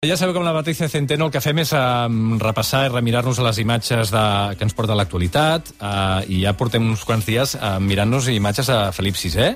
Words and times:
Ja 0.00 0.14
sabeu 0.16 0.32
que 0.32 0.38
amb 0.40 0.46
la 0.48 0.54
Patricia 0.56 0.86
Centeno 0.88 1.26
el 1.28 1.32
que 1.34 1.42
fem 1.44 1.58
és 1.60 1.74
um, 1.76 2.38
repassar 2.40 2.86
i 2.86 2.88
remirar-nos 2.88 3.36
a 3.36 3.44
les 3.44 3.58
imatges 3.60 4.08
de, 4.08 4.22
que 4.56 4.64
ens 4.64 4.72
porta 4.72 4.94
l'actualitat 4.96 5.74
uh, 5.74 6.22
i 6.24 6.38
ja 6.46 6.54
portem 6.56 6.86
uns 6.88 7.02
quants 7.04 7.26
dies 7.28 7.50
uh, 7.58 7.74
mirant-nos 7.84 8.30
imatges 8.32 8.70
a 8.72 8.78
Felip 8.96 9.18
VI. 9.20 9.50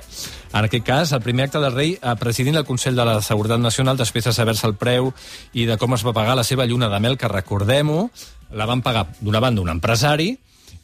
En 0.53 0.67
aquest 0.67 0.85
cas, 0.85 1.15
el 1.17 1.23
primer 1.25 1.47
acte 1.47 1.57
del 1.63 1.73
rei 1.73 1.95
uh, 1.95 2.13
presidint 2.21 2.61
el 2.61 2.67
Consell 2.67 2.93
de 2.93 3.07
la 3.09 3.15
Seguretat 3.25 3.63
Nacional 3.63 3.97
després 3.97 4.29
de 4.29 4.35
saber-se 4.37 4.69
el 4.69 4.77
preu 4.77 5.09
i 5.57 5.65
de 5.65 5.79
com 5.81 5.97
es 5.97 6.05
va 6.05 6.13
pagar 6.13 6.37
la 6.37 6.45
seva 6.45 6.69
lluna 6.69 6.91
de 6.93 6.99
mel, 7.01 7.17
que 7.17 7.31
recordem-ho, 7.31 8.11
la 8.53 8.69
van 8.69 8.85
pagar 8.85 9.07
d'una 9.17 9.41
banda 9.41 9.65
un 9.65 9.73
empresari 9.73 10.29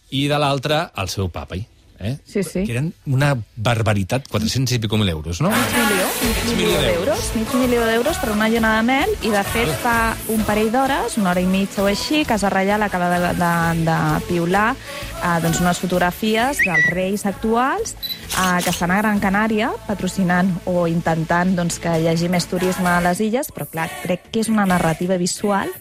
i 0.09 0.25
de 0.25 0.41
l'altra 0.41 0.88
el 0.98 1.14
seu 1.14 1.30
papa. 1.30 1.62
Eh? 2.02 2.18
Sí, 2.25 2.43
sí. 2.43 2.63
Que 2.65 2.73
eren 2.73 2.91
una 3.05 3.36
barbaritat, 3.55 4.27
400 4.31 4.75
i 4.75 4.79
pico 4.81 4.97
mil 4.97 5.09
euros, 5.09 5.41
no? 5.41 5.51
Mig 5.54 5.75
milió, 5.77 6.07
mig 6.25 6.57
milió 6.57 6.81
d'euros, 6.81 7.27
mig 7.36 7.54
milió 7.61 7.86
d'euros 7.86 8.18
per 8.18 8.31
una 8.33 8.50
lluna 8.50 8.75
de 8.77 8.83
mel, 8.88 9.13
i 9.21 9.29
de 9.33 9.43
fet 9.54 9.70
fa 9.83 10.15
un 10.33 10.41
parell 10.47 10.71
d'hores, 10.73 11.19
una 11.21 11.32
hora 11.32 11.43
i 11.43 11.50
mitja 11.50 11.83
o 11.86 11.89
així, 11.92 12.25
Casa 12.25 12.50
Reial 12.50 12.82
acaba 12.83 13.11
de, 13.14 13.33
de, 13.37 13.54
de 13.86 14.00
piular 14.28 14.71
eh, 14.73 15.37
doncs 15.43 15.61
unes 15.61 15.79
fotografies 15.82 16.61
dels 16.65 16.89
reis 16.93 17.25
actuals 17.29 17.95
eh, 18.38 18.64
que 18.64 18.70
estan 18.70 18.92
a 18.92 18.98
Gran 19.02 19.20
Canària 19.20 19.71
patrocinant 19.88 20.52
o 20.66 20.86
intentant 20.88 21.56
doncs, 21.58 21.80
que 21.82 21.94
hi 22.00 22.08
hagi 22.12 22.30
més 22.32 22.48
turisme 22.52 22.90
a 22.90 23.02
les 23.04 23.21
illes, 23.24 23.52
però 23.54 23.68
clar, 23.70 23.90
crec 24.04 24.30
que 24.32 24.44
és 24.44 24.50
una 24.52 24.66
narrativa 24.66 25.18
visual 25.18 25.71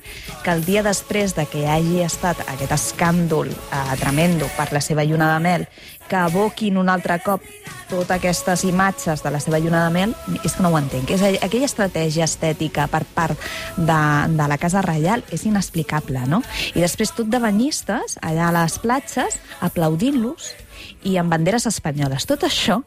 que 0.45 0.53
el 0.55 0.65
dia 0.65 0.83
després 0.87 1.37
de 1.37 1.47
que 1.51 1.67
hagi 1.69 2.03
estat 2.05 2.43
aquest 2.47 2.75
escàndol 2.77 3.51
eh, 3.51 3.83
tremendo 4.01 4.51
per 4.57 4.71
la 4.73 4.85
seva 4.85 5.05
lluna 5.05 5.35
de 5.35 5.41
mel 5.45 5.69
que 6.11 6.19
aboquin 6.19 6.77
un 6.77 6.89
altre 6.91 7.21
cop 7.23 7.45
totes 7.91 8.17
aquestes 8.17 8.65
imatges 8.65 9.23
de 9.23 9.31
la 9.31 9.41
seva 9.43 9.59
lluna 9.59 9.85
de 9.85 9.93
mel, 9.95 10.15
és 10.45 10.55
que 10.55 10.63
no 10.63 10.71
ho 10.71 10.79
entenc. 10.79 11.11
És 11.11 11.23
aquella 11.43 11.67
estratègia 11.67 12.27
estètica 12.27 12.87
per 12.91 13.03
part 13.15 13.39
de, 13.77 14.01
de 14.39 14.49
la 14.51 14.59
Casa 14.63 14.83
Reial 14.87 15.25
és 15.35 15.45
inexplicable, 15.47 16.23
no? 16.31 16.43
I 16.75 16.83
després 16.83 17.15
tot 17.17 17.31
de 17.31 17.43
banyistes 17.43 18.19
allà 18.23 18.49
a 18.51 18.57
les 18.61 18.79
platges 18.83 19.39
aplaudint-los 19.67 20.53
i 21.05 21.17
amb 21.21 21.33
banderes 21.33 21.67
espanyoles. 21.71 22.27
Tot 22.29 22.45
això 22.47 22.81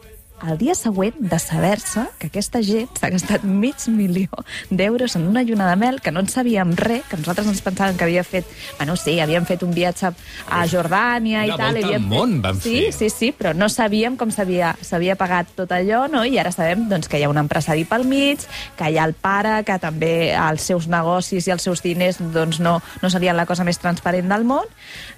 el 0.48 0.58
dia 0.58 0.76
següent 0.76 1.16
de 1.20 1.40
saber-se 1.40 2.04
que 2.20 2.28
aquesta 2.28 2.62
gent 2.66 2.92
s'ha 3.00 3.10
gastat 3.14 3.46
mig 3.48 3.88
milió 3.88 4.44
d'euros 4.70 5.16
en 5.16 5.28
una 5.28 5.44
lluna 5.44 5.70
de 5.70 5.76
mel, 5.80 6.02
que 6.02 6.12
no 6.12 6.20
en 6.20 6.28
sabíem 6.28 6.74
res, 6.76 7.06
que 7.10 7.18
nosaltres 7.18 7.48
ens 7.48 7.64
pensàvem 7.64 7.98
que 7.98 8.04
havia 8.08 8.24
fet... 8.28 8.48
Bueno, 8.78 8.96
sí, 9.00 9.16
havien 9.24 9.48
fet 9.48 9.64
un 9.64 9.74
viatge 9.76 10.12
a 10.50 10.64
Jordània 10.68 11.46
i 11.48 11.54
Una 11.54 11.58
tal. 11.58 11.78
volta 11.78 11.88
havien 11.88 12.04
al 12.04 12.10
món 12.10 12.34
fet... 12.36 12.44
van 12.44 12.60
sí, 12.60 12.76
fer. 12.76 12.92
Sí, 12.98 13.10
sí, 13.14 13.32
però 13.38 13.54
no 13.56 13.70
sabíem 13.72 14.18
com 14.20 14.32
s'havia 14.34 15.16
pagat 15.20 15.54
tot 15.56 15.72
allò, 15.72 16.06
no? 16.12 16.26
I 16.26 16.38
ara 16.42 16.52
sabem 16.52 16.88
doncs, 16.92 17.08
que 17.08 17.22
hi 17.22 17.24
ha 17.24 17.32
un 17.32 17.40
empresari 17.40 17.86
pel 17.88 18.04
mig, 18.10 18.44
que 18.78 18.92
hi 18.92 19.00
ha 19.00 19.08
el 19.08 19.16
pare, 19.16 19.62
que 19.64 19.80
també 19.80 20.34
els 20.34 20.68
seus 20.74 20.90
negocis 20.92 21.48
i 21.48 21.56
els 21.56 21.64
seus 21.64 21.84
diners 21.86 22.20
doncs, 22.34 22.60
no, 22.60 22.80
no 23.02 23.14
serien 23.14 23.38
la 23.40 23.48
cosa 23.48 23.64
més 23.64 23.80
transparent 23.80 24.28
del 24.32 24.44
món, 24.48 24.68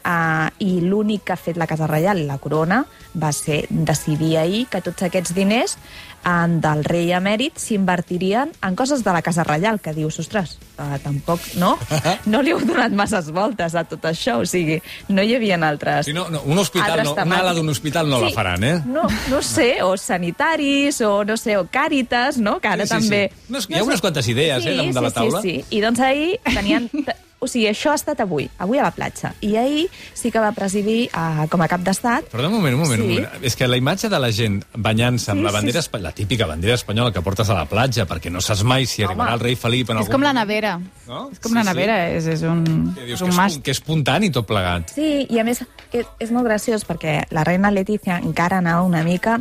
uh, 0.05 0.47
i 0.59 0.79
l'únic 0.85 1.25
que 1.25 1.33
ha 1.33 1.39
fet 1.39 1.57
la 1.57 1.67
Casa 1.69 1.89
Reial 1.89 2.21
i 2.21 2.29
la 2.29 2.37
Corona 2.37 2.83
va 3.15 3.31
ser 3.33 3.65
decidir 3.69 4.35
ahir 4.37 4.65
que 4.69 4.81
tots 4.83 5.01
aquests 5.01 5.14
diners 5.35 5.77
en, 6.25 6.59
del 6.61 6.83
rei 6.83 7.11
emèrit 7.13 7.59
s'invertirien 7.61 8.51
en 8.65 8.75
coses 8.75 9.03
de 9.05 9.13
la 9.13 9.21
Casa 9.21 9.45
Reial, 9.45 9.79
que 9.79 9.93
dius, 9.93 10.17
ostres, 10.19 10.57
uh, 10.81 10.97
tampoc, 11.03 11.39
no? 11.61 11.75
No 12.31 12.41
li 12.41 12.51
heu 12.55 12.61
donat 12.65 12.93
masses 12.97 13.29
voltes 13.33 13.75
a 13.77 13.85
tot 13.87 14.03
això, 14.09 14.39
o 14.41 14.47
sigui, 14.49 14.79
no 15.13 15.23
hi 15.23 15.35
havia 15.37 15.59
altres... 15.61 16.09
Sí, 16.09 16.13
no, 16.17 16.25
no, 16.33 16.41
un 16.49 16.57
hospital, 16.57 16.99
altres 16.99 17.11
no, 17.13 17.27
una 17.29 17.41
ala 17.43 17.53
d'un 17.53 17.69
hospital 17.69 18.09
no 18.09 18.19
la 18.23 18.31
faran, 18.35 18.63
eh? 18.65 18.75
No, 18.89 19.05
no 19.29 19.41
sé, 19.45 19.83
o 19.85 19.95
sanitaris, 19.97 20.99
o 21.05 21.23
no 21.23 21.37
sé, 21.37 21.57
o 21.61 21.67
càritas, 21.69 22.41
no? 22.41 22.57
Que 22.59 22.73
ara 22.73 22.85
Sí, 22.85 22.89
sí, 22.89 22.95
també... 22.95 23.21
sí. 23.29 23.53
No, 23.53 23.61
hi 23.69 23.79
ha 23.79 23.85
unes 23.85 24.01
quantes 24.01 24.27
idees, 24.33 24.65
eh, 24.65 24.75
damunt 24.75 24.97
de 24.97 25.05
la 25.05 25.13
taula. 25.13 25.43
Sí, 25.45 25.59
sí, 25.61 25.77
I 25.77 25.85
doncs 25.85 26.01
ahir 26.01 26.33
tenien... 26.49 26.89
O 27.45 27.47
sigui, 27.47 27.67
això 27.69 27.91
ha 27.93 27.95
estat 27.99 28.19
avui, 28.23 28.47
avui 28.57 28.79
a 28.81 28.83
la 28.87 28.91
platja. 28.91 29.35
I 29.45 29.53
ahir 29.61 29.83
sí 30.17 30.31
que 30.33 30.41
va 30.41 30.49
presidir 30.57 31.11
uh, 31.13 31.45
com 31.51 31.61
a 31.61 31.67
cap 31.69 31.83
d'estat 31.85 32.25
Perdó, 32.31 32.47
un 32.49 32.55
moment, 32.57 32.73
un 32.73 32.81
moment, 32.81 33.01
Sí. 33.01 33.05
un 33.05 33.13
moment. 33.23 33.43
És 33.45 33.55
que 33.55 33.67
la 33.69 33.77
imatge 33.77 34.09
de 34.09 34.19
la 34.19 34.31
gent 34.33 34.63
banyant-se 34.73 35.31
amb 35.31 35.39
Sí, 35.41 35.45
la 35.45 35.51
bandera, 35.51 35.81
sí, 35.85 35.89
la 36.01 36.11
típica 36.11 36.47
bandera 36.49 36.73
espanyola 36.73 37.11
que 37.13 37.21
portes 37.21 37.49
a 37.49 37.53
la 37.53 37.65
platja, 37.69 38.07
perquè 38.09 38.31
no 38.33 38.41
saps 38.41 38.63
mai 38.63 38.85
si 38.89 39.03
arribarà 39.03 39.29
Home. 39.29 39.33
el 39.35 39.39
rei 39.45 39.55
Felip 39.55 39.89
en 39.91 39.97
És 39.97 40.01
algun 40.07 40.13
com 40.17 40.23
la 40.25 40.33
nevera. 40.33 40.79
No? 41.07 41.29
És 41.31 41.39
com 41.39 41.51
Sí, 41.51 41.55
la 41.55 41.63
sí. 41.63 41.67
nevera, 41.69 41.99
és, 42.09 42.25
és 42.27 42.41
un, 42.41 42.63
Que 42.95 43.05
dius 43.05 43.19
és 43.19 43.19
que 43.19 43.25
un 43.25 43.31
és, 43.31 43.37
must. 43.37 43.61
que 43.63 43.71
és 43.71 43.77
espontani 43.77 44.31
tot 44.31 44.47
plegat. 44.47 44.89
Sí, 44.95 45.27
i 45.29 45.39
a 45.39 45.43
més 45.45 45.61
és, 45.93 46.05
és 46.19 46.31
molt 46.31 46.45
graciós 46.49 46.83
perquè 46.87 47.25
la 47.31 47.43
reina 47.43 47.69
Letícia 47.71 48.17
encara 48.17 48.57
anava 48.57 48.81
una 48.83 49.03
mica 49.03 49.39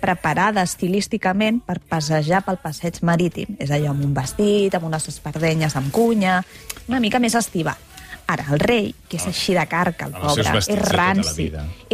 preparada 0.00 0.62
estilísticament 0.62 1.62
per 1.64 1.80
passejar 1.80 2.42
pel 2.44 2.58
passeig 2.62 2.98
marítim. 3.02 3.56
És 3.58 3.70
allò, 3.70 3.90
amb 3.94 4.04
un 4.04 4.12
vestit, 4.14 4.74
amb 4.76 4.84
unes 4.90 5.08
espardenyes 5.08 5.74
amb 5.76 5.90
cunya, 5.94 6.42
una 6.88 7.02
mica 7.02 7.20
més 7.22 7.36
estival. 7.38 7.76
Ara, 8.26 8.42
el 8.50 8.58
rei, 8.58 8.88
que 9.06 9.20
és 9.20 9.24
així 9.28 9.54
de 9.54 9.62
carca, 9.70 10.08
el 10.08 10.14
pobre, 10.18 10.42
és 10.58 10.66
tota 10.66 10.86
ranci, 10.96 11.44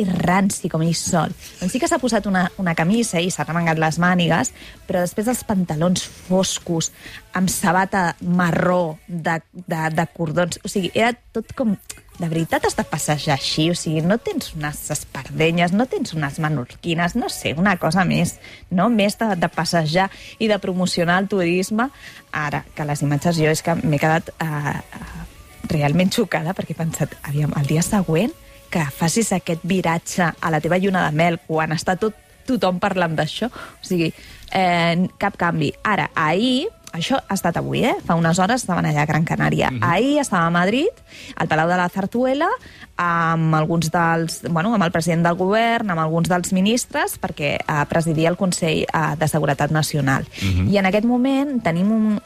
és 0.01 0.13
ranci 0.25 0.71
com 0.73 0.81
ell 0.81 0.95
sol. 0.97 1.35
Doncs 1.59 1.75
sí 1.75 1.81
que 1.81 1.91
s'ha 1.91 1.99
posat 2.01 2.25
una, 2.31 2.47
una 2.63 2.73
camisa 2.79 3.21
i 3.21 3.29
s'ha 3.29 3.45
remengat 3.45 3.81
les 3.81 3.99
mànigues, 4.01 4.53
però 4.89 5.03
després 5.05 5.29
els 5.29 5.43
pantalons 5.45 6.07
foscos, 6.31 6.89
amb 7.37 7.53
sabata 7.53 8.15
marró 8.25 8.97
de, 9.09 9.43
de, 9.53 9.83
de 9.93 10.09
cordons... 10.17 10.57
O 10.65 10.73
sigui, 10.73 10.89
era 10.95 11.13
tot 11.37 11.53
com... 11.59 11.77
De 12.23 12.29
veritat 12.31 12.63
has 12.63 12.77
de 12.79 12.85
passejar 12.87 13.35
així, 13.35 13.65
o 13.73 13.75
sigui, 13.75 13.99
no 14.07 14.15
tens 14.23 14.53
unes 14.55 14.79
espardenyes, 14.95 15.73
no 15.75 15.89
tens 15.91 16.13
unes 16.15 16.37
menorquines, 16.39 17.17
no 17.19 17.27
sé, 17.35 17.51
una 17.59 17.73
cosa 17.83 18.05
més, 18.07 18.37
no? 18.71 18.87
Més 18.95 19.17
de, 19.19 19.33
de 19.43 19.49
passejar 19.51 20.07
i 20.39 20.47
de 20.47 20.61
promocionar 20.63 21.17
el 21.19 21.27
turisme. 21.33 21.89
Ara, 22.31 22.63
que 22.77 22.87
les 22.87 23.03
imatges 23.03 23.41
jo 23.43 23.51
és 23.51 23.65
que 23.67 23.75
m'he 23.81 23.99
quedat 23.99 24.31
eh, 24.37 24.47
eh, 24.47 25.25
realment 25.73 26.15
xocada 26.15 26.55
perquè 26.55 26.77
he 26.77 26.79
pensat, 26.79 27.17
aviam, 27.27 27.57
el 27.59 27.67
dia 27.67 27.83
següent 27.83 28.31
que 28.71 28.85
facis 28.95 29.33
aquest 29.35 29.67
viratge 29.67 30.31
a 30.31 30.55
la 30.55 30.61
teva 30.63 30.79
lluna 30.79 31.03
de 31.09 31.19
mel 31.19 31.41
quan 31.49 31.75
està 31.75 31.99
tot 31.99 32.15
tothom 32.47 32.79
parlant 32.83 33.19
d'això, 33.19 33.51
o 33.51 33.87
sigui, 33.87 34.13
eh, 34.55 35.09
cap 35.19 35.35
canvi. 35.43 35.73
Ara, 35.83 36.13
ahir, 36.15 36.71
això 36.93 37.19
ha 37.21 37.35
estat 37.35 37.57
avui, 37.57 37.83
eh? 37.85 37.95
Fa 38.07 38.17
unes 38.19 38.39
hores 38.39 38.63
estaven 38.63 38.87
allà 38.89 39.03
a 39.03 39.09
Gran 39.09 39.25
Canària. 39.25 39.71
Mm 39.71 39.79
-hmm. 39.79 39.93
Ahir 39.93 40.21
estava 40.21 40.47
a 40.47 40.51
Madrid, 40.51 40.93
al 41.37 41.49
Palau 41.49 41.69
de 41.69 41.77
la 41.77 41.89
Zarzuela, 41.89 42.49
amb 42.97 43.55
alguns 43.55 43.91
dels... 43.91 44.43
Bueno, 44.51 44.75
amb 44.75 44.85
el 44.85 44.93
president 44.93 45.25
del 45.27 45.37
govern, 45.37 45.91
amb 45.91 46.01
alguns 46.01 46.29
dels 46.29 46.53
ministres, 46.53 47.19
perquè 47.21 47.57
eh, 47.57 47.85
presidia 47.89 48.29
el 48.29 48.37
Consell 48.37 48.83
eh, 48.83 49.17
de 49.19 49.29
Seguretat 49.29 49.71
Nacional. 49.71 50.25
Mm 50.43 50.49
-hmm. 50.49 50.73
I 50.73 50.79
en 50.79 50.87
aquest 50.87 51.05
moment 51.05 51.63
tenim 51.63 51.93
un, 51.93 52.21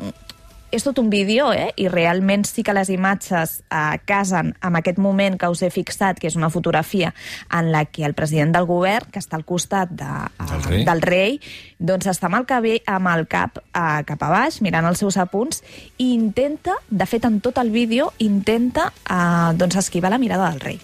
és 0.76 0.84
tot 0.84 0.98
un 1.00 1.09
vídeo, 1.10 1.48
eh? 1.53 1.72
I 1.81 1.88
realment 1.88 2.44
sí 2.44 2.62
que 2.62 2.75
les 2.76 2.91
imatges 2.92 3.62
eh, 3.70 3.98
casen 4.04 4.53
amb 4.60 4.78
aquest 4.78 4.98
moment 5.00 5.38
que 5.41 5.48
us 5.50 5.62
he 5.64 5.70
fixat, 5.72 6.20
que 6.20 6.28
és 6.28 6.37
una 6.37 6.50
fotografia 6.53 7.12
en 7.50 7.70
la 7.72 7.84
que 7.88 8.04
el 8.04 8.14
president 8.14 8.53
del 8.54 8.69
govern, 8.69 9.09
que 9.12 9.22
està 9.22 9.38
al 9.38 9.47
costat 9.48 9.91
de, 9.97 10.06
eh, 10.06 10.47
Del 10.47 10.64
rei. 10.69 10.84
del 10.84 11.03
rei, 11.03 11.38
doncs 11.78 12.10
està 12.12 12.28
amb 12.28 12.41
el, 12.41 12.47
cabell, 12.47 12.81
amb 12.87 13.09
el 13.14 13.26
cap 13.26 13.60
eh, 13.64 14.03
cap 14.06 14.22
a 14.22 14.32
baix, 14.32 14.60
mirant 14.60 14.87
els 14.87 15.00
seus 15.00 15.16
apunts, 15.16 15.62
i 15.97 16.12
intenta, 16.12 16.76
de 16.91 17.06
fet, 17.06 17.25
en 17.25 17.41
tot 17.41 17.58
el 17.58 17.70
vídeo, 17.70 18.12
intenta 18.19 18.93
eh, 19.08 19.56
doncs 19.56 19.81
esquivar 19.81 20.12
la 20.12 20.20
mirada 20.20 20.50
del 20.50 20.60
rei. 20.60 20.81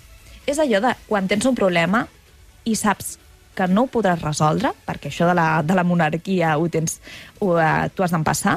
És 0.47 0.59
allò 0.59 0.81
de 0.83 0.97
quan 1.07 1.29
tens 1.29 1.45
un 1.47 1.55
problema 1.55 2.07
i 2.65 2.75
saps 2.79 3.19
que 3.55 3.67
no 3.69 3.85
ho 3.85 3.91
podràs 3.93 4.23
resoldre, 4.25 4.73
perquè 4.87 5.11
això 5.11 5.29
de 5.29 5.35
la, 5.37 5.63
de 5.63 5.77
la 5.77 5.85
monarquia 5.85 6.57
ho 6.57 6.69
tens, 6.73 7.01
ho, 7.41 7.59
eh, 7.61 7.91
tu 7.93 8.03
has 8.05 8.15
d'empassar, 8.15 8.57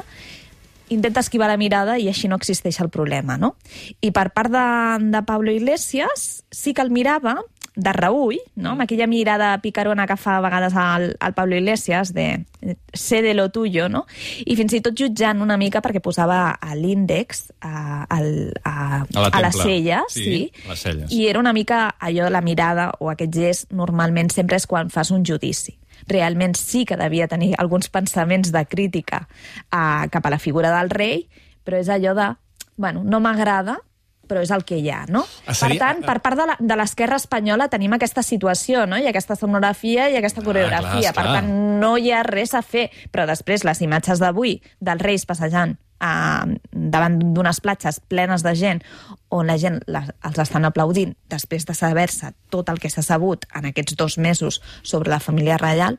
intenta 0.88 1.20
esquivar 1.20 1.48
la 1.50 1.56
mirada 1.56 1.98
i 1.98 2.08
així 2.08 2.28
no 2.28 2.36
existeix 2.36 2.80
el 2.80 2.90
problema, 2.90 3.36
no? 3.36 3.56
I 4.00 4.12
per 4.14 4.30
part 4.32 4.52
de, 4.52 4.66
de 5.10 5.22
Pablo 5.26 5.50
Iglesias 5.50 6.44
sí 6.50 6.74
que 6.74 6.82
el 6.82 6.90
mirava 6.90 7.40
de 7.76 7.92
reull, 7.92 8.38
no? 8.56 8.70
amb 8.72 8.80
aquella 8.86 9.04
mirada 9.06 9.50
picarona 9.60 10.06
que 10.08 10.16
fa 10.16 10.38
a 10.38 10.40
vegades 10.40 10.72
al, 10.80 11.10
al 11.20 11.34
Pablo 11.36 11.56
Iglesias 11.58 12.14
de 12.14 12.46
sé 12.94 13.20
de 13.20 13.34
lo 13.34 13.50
tuyo, 13.50 13.90
no? 13.90 14.06
I 14.46 14.56
fins 14.56 14.72
i 14.72 14.80
tot 14.80 14.96
jutjant 14.96 15.42
una 15.44 15.58
mica 15.60 15.82
perquè 15.84 16.00
posava 16.00 16.54
a 16.56 16.74
l'índex 16.74 17.50
a, 17.60 18.06
al, 18.08 18.54
a, 18.64 19.02
A 19.04 19.26
la 19.26 19.28
a 19.28 19.42
les 19.44 19.58
celles, 19.60 20.08
Sí, 20.08 20.24
sí, 20.24 20.52
a 20.64 20.70
les 20.72 20.86
celles. 20.86 21.12
i 21.12 21.26
era 21.28 21.38
una 21.38 21.52
mica 21.52 21.90
allò, 22.00 22.30
la 22.32 22.40
mirada 22.40 22.94
o 22.98 23.10
aquest 23.12 23.34
gest 23.36 23.72
normalment 23.76 24.32
sempre 24.32 24.56
és 24.56 24.66
quan 24.66 24.88
fas 24.88 25.12
un 25.12 25.22
judici. 25.28 25.76
Realment 26.06 26.54
sí 26.58 26.84
que 26.86 26.98
devia 26.98 27.28
tenir 27.28 27.54
alguns 27.58 27.88
pensaments 27.90 28.52
de 28.54 28.64
crítica 28.66 29.26
a, 29.70 30.06
cap 30.10 30.26
a 30.26 30.30
la 30.30 30.38
figura 30.42 30.70
del 30.76 30.90
rei, 30.90 31.26
però 31.66 31.80
és 31.82 31.90
allò 31.90 32.14
de, 32.14 32.30
bueno, 32.76 33.02
no 33.04 33.20
m'agrada, 33.20 33.80
però 34.28 34.42
és 34.42 34.50
el 34.50 34.64
que 34.64 34.78
hi 34.78 34.90
ha, 34.90 35.04
no? 35.08 35.24
Ah, 35.46 35.54
seria- 35.54 35.78
Per 35.78 35.86
tant, 35.94 36.04
per 36.04 36.20
part 36.22 36.36
de 36.36 36.46
la- 36.46 36.56
de 36.58 36.76
l'esquerra 36.76 37.16
espanyola 37.16 37.68
tenim 37.68 37.92
aquesta 37.92 38.22
situació, 38.22 38.86
no? 38.86 38.98
I 38.98 39.06
aquesta 39.06 39.36
sonografia 39.36 40.10
i 40.10 40.16
aquesta 40.16 40.42
coreografia. 40.42 41.10
Ah, 41.10 41.12
clar, 41.12 41.14
per 41.14 41.24
tant, 41.40 41.50
no 41.80 41.96
hi 41.98 42.10
ha 42.12 42.22
res 42.22 42.54
a 42.54 42.62
fer. 42.62 42.90
Però 43.12 43.26
després, 43.26 43.64
les 43.64 43.80
imatges 43.80 44.18
d'avui 44.18 44.60
dels 44.80 45.02
reis 45.02 45.26
passejant 45.26 45.76
eh, 46.00 46.58
davant 46.72 47.18
d'unes 47.32 47.60
platges 47.64 48.00
plenes 48.00 48.42
de 48.42 48.54
gent 48.54 48.82
on 49.30 49.46
la 49.46 49.56
gent 49.56 49.80
la, 49.86 50.02
els 50.24 50.38
estan 50.38 50.64
aplaudint 50.68 51.14
després 51.28 51.64
de 51.64 51.72
saber-se 51.74 52.34
tot 52.50 52.68
el 52.68 52.78
que 52.78 52.90
s'ha 52.90 53.02
sabut 53.02 53.46
en 53.54 53.64
aquests 53.64 53.96
dos 53.96 54.18
mesos 54.18 54.60
sobre 54.82 55.08
la 55.10 55.20
família 55.20 55.56
reial, 55.56 55.98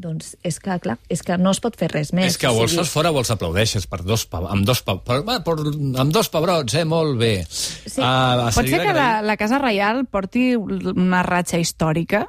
doncs 0.00 0.34
és 0.46 0.58
que, 0.62 0.76
clar, 0.82 0.96
és 1.12 1.22
que 1.24 1.36
no 1.40 1.52
es 1.52 1.60
pot 1.62 1.76
fer 1.78 1.90
res 1.92 2.12
més. 2.16 2.32
És 2.32 2.38
que 2.40 2.48
o 2.48 2.62
els 2.64 2.76
fas 2.78 2.90
fora 2.92 3.12
o 3.12 3.18
els 3.20 3.30
aplaudeixes 3.34 3.86
per 3.90 4.00
dos 4.06 4.24
pa, 4.30 4.40
amb, 4.52 4.64
dos 4.68 4.80
pa, 4.86 4.96
per, 4.96 5.20
per, 5.26 5.38
per, 5.44 5.56
amb 6.02 6.14
dos 6.14 6.30
pebrots, 6.32 6.76
eh? 6.80 6.84
Molt 6.88 7.18
bé. 7.20 7.34
Sí. 7.48 8.00
Uh, 8.00 8.48
Pot 8.54 8.68
ser 8.68 8.82
que 8.84 8.94
la, 8.96 9.10
la 9.24 9.36
Casa 9.40 9.60
Reial 9.62 10.04
porti 10.08 10.52
una 10.56 11.22
ratxa 11.26 11.60
històrica? 11.60 12.26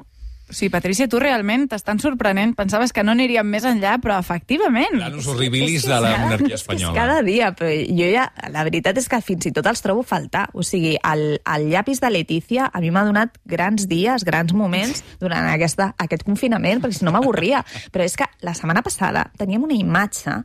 Sigui, 0.53 0.69
Patrícia, 0.73 1.07
tu 1.09 1.19
realment 1.19 1.65
t'estan 1.71 1.99
sorprenent. 1.99 2.53
Pensaves 2.55 2.93
que 2.93 3.03
no 3.03 3.11
aniríem 3.15 3.47
més 3.49 3.65
enllà, 3.65 3.95
però 4.03 4.19
efectivament... 4.21 4.93
Planus 4.99 5.27
horribilis 5.31 5.87
de 5.89 5.97
la 6.03 6.11
monarquia 6.21 6.55
És 6.55 6.61
espanyola. 6.61 6.93
cada 6.95 7.21
dia, 7.25 7.51
però 7.57 7.71
jo 7.73 8.09
ja... 8.13 8.27
La 8.53 8.63
veritat 8.67 8.97
és 9.01 9.07
que 9.09 9.19
fins 9.25 9.47
i 9.49 9.51
tot 9.55 9.65
els 9.69 9.81
trobo 9.81 10.03
faltar. 10.05 10.45
O 10.53 10.61
sigui, 10.63 10.93
el, 11.01 11.23
el 11.41 11.67
llapis 11.71 11.99
de 12.03 12.11
Letícia 12.13 12.67
a 12.71 12.81
mi 12.83 12.91
m'ha 12.93 13.03
donat 13.07 13.39
grans 13.49 13.87
dies, 13.89 14.23
grans 14.27 14.53
moments 14.53 15.01
durant 15.19 15.47
aquesta, 15.49 15.91
aquest 15.97 16.23
confinament, 16.27 16.81
perquè 16.83 16.99
si 17.01 17.05
no 17.07 17.13
m'avorria. 17.15 17.63
Però 17.91 18.05
és 18.05 18.15
que 18.19 18.27
la 18.45 18.53
setmana 18.53 18.83
passada 18.85 19.25
teníem 19.39 19.63
una 19.65 19.73
imatge, 19.77 20.37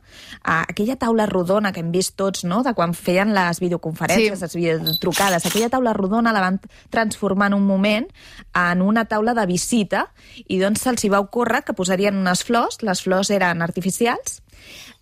a 0.43 0.59
aquella 0.65 0.95
taula 0.99 1.27
rodona 1.29 1.71
que 1.71 1.83
hem 1.83 1.91
vist 1.93 2.15
tots, 2.17 2.43
no?, 2.49 2.63
de 2.65 2.73
quan 2.73 2.93
feien 2.97 3.33
les 3.35 3.59
videoconferències, 3.61 4.39
Sí. 4.39 4.43
les 4.45 4.55
videotrucades. 4.55 5.45
Aquella 5.45 5.69
taula 5.69 5.93
rodona 5.93 6.33
la 6.33 6.41
van 6.41 6.59
transformar 6.89 7.47
en 7.51 7.59
un 7.59 7.65
moment 7.67 8.07
en 8.55 8.81
una 8.81 9.05
taula 9.05 9.33
de 9.37 9.45
visita 9.45 9.98
i 10.47 10.59
doncs 10.61 10.83
se'ls 10.85 11.03
hi 11.05 11.11
va 11.13 11.19
ocórrer 11.23 11.63
que 11.67 11.75
posarien 11.77 12.17
unes 12.19 12.43
flors, 12.47 12.79
les 12.85 13.01
flors 13.05 13.29
eren 13.35 13.61
artificials, 13.65 14.41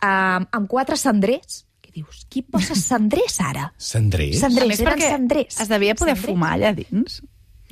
eh, 0.01 0.07
amb 0.07 0.67
quatre 0.71 0.97
cendrers. 0.99 1.63
Què 1.81 1.94
dius? 1.95 2.25
Qui 2.29 2.41
posa 2.44 2.75
cendrers 2.89 3.39
ara? 3.41 3.71
Cendrers? 3.77 4.39
Cendrers. 4.44 4.79
Eren 4.79 4.91
perquè 4.94 5.11
cendrers. 5.15 5.61
es 5.63 5.71
devia 5.71 5.95
poder 5.95 6.15
Cendrers. 6.15 6.33
fumar 6.33 6.53
allà 6.57 6.73
dins. 6.77 7.21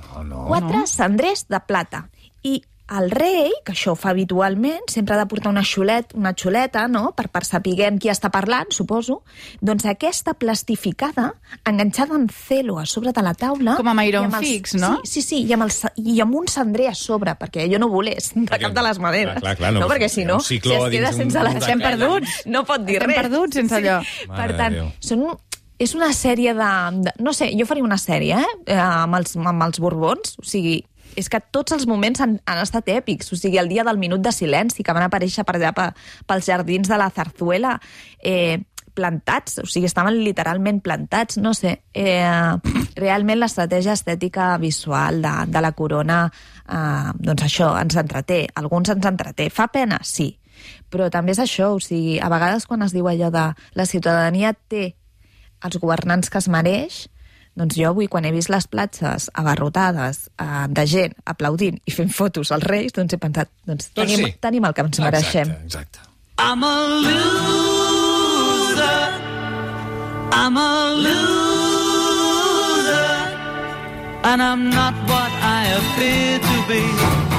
No, 0.06 0.24
no. 0.24 0.46
Quatre 0.52 0.86
cendrers 0.88 1.46
de 1.50 1.60
plata. 1.66 2.06
I 2.46 2.60
el 2.86 3.10
rei, 3.10 3.50
que 3.66 3.74
això 3.74 3.96
ho 3.96 3.98
fa 3.98 4.12
habitualment, 4.14 4.84
sempre 4.92 5.16
ha 5.16 5.18
de 5.18 5.26
portar 5.26 5.50
una 5.50 5.64
xulet, 5.66 6.14
una 6.14 6.36
xuleta, 6.38 6.86
no?, 6.88 7.14
per, 7.18 7.28
per 7.34 7.42
saber 7.46 7.74
qui 8.00 8.12
està 8.12 8.30
parlant, 8.30 8.70
suposo, 8.70 9.24
doncs 9.62 9.88
aquesta 9.90 10.36
plastificada, 10.38 11.32
enganxada 11.66 12.14
amb 12.16 12.30
celo 12.32 12.78
a 12.78 12.86
sobre 12.86 13.12
de 13.12 13.24
la 13.26 13.34
taula... 13.34 13.78
Com 13.80 13.90
amb 13.90 14.06
iron 14.06 14.30
i 14.30 14.38
els- 14.38 14.46
fix, 14.46 14.76
no? 14.78 15.00
Sí, 15.04 15.22
sí, 15.22 15.26
sí, 15.26 15.42
i 15.50 15.56
amb, 15.58 15.66
el, 15.66 15.74
i 15.98 16.20
amb 16.22 16.38
un 16.38 16.48
cendrer 16.52 16.92
a 16.92 16.96
sobre, 16.96 17.34
perquè 17.40 17.66
jo 17.72 17.82
no 17.82 17.90
volés, 17.90 18.34
de 18.36 18.46
Perquè- 18.46 18.68
cap 18.68 18.78
de 18.78 18.86
les 18.86 19.02
maneres. 19.02 19.40
Clar, 19.40 19.42
clar, 19.42 19.58
clar, 19.64 19.74
no, 19.74 19.86
no 19.86 19.90
perquè 19.90 20.10
si 20.12 20.26
no, 20.26 20.40
si 20.40 20.62
es 20.62 20.70
queda 20.94 21.12
sense 21.16 21.42
la... 21.42 21.56
Estem 21.56 21.82
perduts. 21.82 22.44
No 22.46 22.66
pot 22.68 22.86
dir 22.86 23.00
Estem 23.00 23.12
res. 23.12 23.22
perduts 23.24 23.62
sense 23.62 23.82
allò. 23.82 24.00
Per 24.28 24.36
Mare 24.36 24.54
de 24.54 24.60
tant, 24.60 24.76
Déu. 24.78 24.90
són 25.02 25.26
és 25.80 25.92
una 25.96 26.12
sèrie 26.16 26.54
de, 26.56 26.72
de... 27.04 27.14
No 27.24 27.34
sé, 27.36 27.50
jo 27.58 27.66
faria 27.68 27.84
una 27.84 27.98
sèrie, 28.00 28.38
eh? 28.40 28.52
eh 28.72 28.80
amb, 28.80 29.18
els, 29.18 29.36
amb 29.36 29.66
els 29.66 29.82
Borbons. 29.84 30.38
O 30.40 30.46
sigui, 30.48 30.78
és 31.16 31.30
que 31.32 31.42
tots 31.52 31.76
els 31.76 31.88
moments 31.90 32.22
han, 32.24 32.38
han 32.46 32.62
estat 32.62 32.90
èpics. 32.92 33.32
O 33.34 33.40
sigui, 33.40 33.60
el 33.62 33.72
dia 33.72 33.86
del 33.88 34.00
minut 34.02 34.24
de 34.24 34.34
silenci, 34.36 34.84
que 34.84 34.96
van 34.96 35.08
aparèixer 35.08 35.46
per 35.48 35.58
allà 35.58 35.74
pe, 35.76 35.90
pels 36.28 36.48
jardins 36.52 36.92
de 36.92 37.00
la 37.00 37.10
Zarzuela, 37.14 37.76
eh, 38.20 38.60
plantats, 38.96 39.60
o 39.60 39.68
sigui, 39.68 39.90
estaven 39.90 40.18
literalment 40.24 40.80
plantats, 40.82 41.38
no 41.38 41.54
sé. 41.54 41.76
Eh, 41.94 42.56
realment 42.96 43.42
l'estratègia 43.42 43.94
estètica 43.94 44.54
visual 44.62 45.22
de, 45.22 45.34
de 45.52 45.62
la 45.62 45.74
corona, 45.78 46.24
eh, 46.66 47.12
doncs 47.20 47.46
això, 47.50 47.74
ens 47.82 48.00
entreté. 48.00 48.46
Alguns 48.56 48.96
ens 48.96 49.06
entreté. 49.12 49.50
Fa 49.54 49.68
pena? 49.74 50.00
Sí. 50.04 50.32
Però 50.90 51.10
també 51.12 51.36
és 51.36 51.42
això, 51.44 51.74
o 51.76 51.82
sigui, 51.84 52.18
a 52.24 52.32
vegades 52.32 52.66
quan 52.66 52.86
es 52.86 52.96
diu 52.96 53.10
allò 53.12 53.30
de 53.34 53.50
la 53.76 53.86
ciutadania 53.86 54.54
té 54.56 54.94
els 55.66 55.78
governants 55.82 56.32
que 56.32 56.40
es 56.40 56.48
mereix, 56.52 57.06
doncs 57.56 57.76
jo 57.80 57.90
avui, 57.94 58.08
quan 58.12 58.26
he 58.28 58.32
vist 58.36 58.50
les 58.52 58.68
platges 58.68 59.30
abarrotades 59.34 60.30
eh, 60.40 60.68
de 60.70 60.86
gent 60.92 61.14
aplaudint 61.26 61.78
i 61.88 61.92
fent 61.96 62.12
fotos 62.14 62.52
als 62.52 62.64
reis, 62.68 62.92
doncs 62.96 63.14
he 63.16 63.18
pensat, 63.22 63.50
doncs, 63.66 63.90
Doncs 63.96 64.12
tenim, 64.16 64.26
sí. 64.28 64.36
tenim 64.44 64.66
el 64.68 64.74
que 64.76 64.82
ens 64.86 65.00
mereixem. 65.00 65.48
Exacte, 65.66 65.66
exacte. 65.66 66.00
I'm 66.38 66.64
a 66.64 66.76
loser. 67.06 68.84
I'm 70.36 70.58
a 70.58 70.70
loser. 71.06 71.24
And 74.26 74.42
I'm 74.42 74.70
not 74.70 74.94
what 75.08 75.32
I 75.42 75.62
appear 75.80 76.40
to 76.40 76.56
be. 76.68 77.35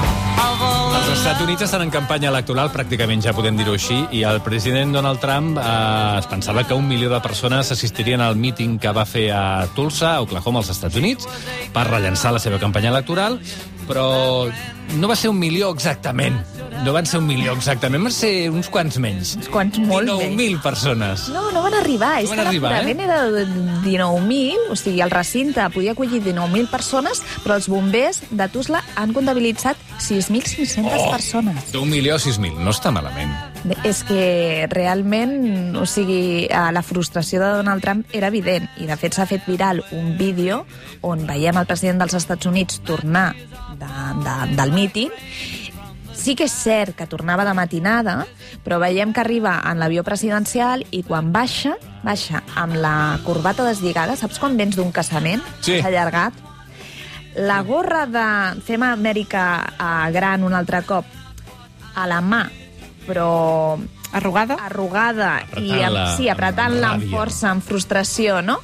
Els 0.97 1.09
Estats 1.13 1.43
Units 1.45 1.61
estan 1.61 1.83
en 1.85 1.91
campanya 1.93 2.31
electoral, 2.31 2.71
pràcticament 2.73 3.21
ja 3.21 3.33
podem 3.37 3.57
dir-ho 3.59 3.75
així, 3.77 3.99
i 4.17 4.23
el 4.25 4.39
president 4.41 4.95
Donald 4.95 5.21
Trump 5.21 5.59
eh, 5.61 5.65
es 6.17 6.25
pensava 6.31 6.63
que 6.65 6.73
un 6.73 6.87
milió 6.89 7.11
de 7.11 7.19
persones 7.21 7.69
assistirien 7.75 8.23
al 8.25 8.35
míting 8.35 8.79
que 8.81 8.93
va 8.97 9.05
fer 9.05 9.27
a 9.29 9.67
Tulsa, 9.77 10.15
a 10.15 10.23
Oklahoma, 10.25 10.63
als 10.63 10.73
Estats 10.73 10.97
Units, 10.97 11.29
per 11.75 11.85
rellençar 11.91 12.33
la 12.33 12.41
seva 12.41 12.57
campanya 12.57 12.89
electoral, 12.89 13.37
però 13.87 14.49
no 14.97 15.07
va 15.09 15.15
ser 15.19 15.29
un 15.31 15.39
milió 15.39 15.71
exactament. 15.73 16.37
No 16.85 16.93
van 16.93 17.07
ser 17.09 17.17
un 17.19 17.25
milió 17.25 17.53
exactament, 17.57 18.03
van 18.05 18.13
ser 18.13 18.51
uns 18.53 18.67
quants 18.69 18.99
menys. 19.01 19.31
Uns 19.39 19.47
quants 19.49 19.79
molt 19.79 20.11
menys. 20.11 20.35
19.000 20.37 20.61
persones. 20.61 21.23
No, 21.33 21.47
no 21.51 21.63
van 21.65 21.73
arribar. 21.73 22.11
és 22.21 22.29
van 22.29 22.37
que 22.43 22.45
arribar, 22.51 22.71
l'aforament 22.75 23.01
era 23.01 23.23
de 23.33 23.45
19.000, 23.87 24.69
o 24.69 24.75
sigui, 24.77 25.01
el 25.01 25.09
recinte 25.11 25.65
podia 25.73 25.95
acollir 25.97 26.21
19.000 26.21 26.69
persones, 26.69 27.23
però 27.43 27.57
els 27.57 27.67
bombers 27.71 28.21
de 28.29 28.47
Tusla 28.53 28.83
han 28.95 29.13
comptabilitzat 29.17 29.77
6.500 29.97 30.85
Oh! 31.07 31.11
persones. 31.11 31.71
D'un 31.73 31.89
milió 31.89 32.15
a 32.15 32.19
6.000, 32.21 32.59
no 32.61 32.69
està 32.75 32.91
malament. 32.93 33.33
És 33.83 34.03
que 34.07 34.67
realment, 34.71 35.75
o 35.75 35.85
sigui, 35.89 36.45
eh, 36.45 36.63
la 36.71 36.83
frustració 36.85 37.41
de 37.41 37.51
Donald 37.59 37.83
Trump 37.83 38.15
era 38.15 38.31
evident 38.31 38.69
i 38.77 38.87
de 38.87 38.95
fet 38.99 39.17
s'ha 39.17 39.27
fet 39.27 39.45
viral 39.47 39.83
un 39.91 40.15
vídeo 40.17 40.63
on 41.01 41.25
veiem 41.27 41.57
el 41.57 41.67
president 41.67 41.99
dels 42.03 42.15
Estats 42.17 42.47
Units 42.47 42.81
tornar 42.87 43.33
de, 43.79 43.93
de, 44.23 44.35
del 44.55 44.75
míting 44.75 45.11
Sí 46.17 46.33
que 46.35 46.47
és 46.49 46.53
cert 46.53 46.95
que 46.97 47.05
tornava 47.07 47.45
de 47.45 47.53
matinada, 47.55 48.15
però 48.65 48.81
veiem 48.81 49.13
que 49.13 49.21
arriba 49.21 49.53
en 49.69 49.77
l'avió 49.79 50.01
presidencial 50.03 50.81
i 50.91 51.03
quan 51.05 51.29
baixa, 51.31 51.75
baixa 52.03 52.41
amb 52.57 52.75
la 52.81 53.19
corbata 53.23 53.63
deslligada. 53.63 54.17
Saps 54.17 54.41
quan 54.41 54.57
vens 54.57 54.75
d'un 54.75 54.89
casament? 54.91 55.43
Sí. 55.61 55.77
S'ha 55.77 55.87
allargat. 55.87 56.33
La 57.37 57.61
gorra 57.61 58.07
de 58.09 58.25
Fem 58.65 58.83
Amèrica 58.83 59.45
a 59.77 60.09
gran 60.11 60.43
un 60.43 60.57
altre 60.57 60.81
cop 60.89 61.05
a 61.95 62.07
la 62.09 62.19
mà, 62.19 62.43
però 63.07 63.77
Arrugada? 64.17 64.59
arrugada 64.63 65.31
i 65.57 65.71
amb, 65.71 65.97
Apretant-la 65.97 66.05
sí, 66.15 66.29
apretant-la 66.31 66.93
amb 66.93 67.07
amb 67.07 67.11
força, 67.11 67.49
amb 67.51 67.65
frustració, 67.65 68.41
no? 68.45 68.61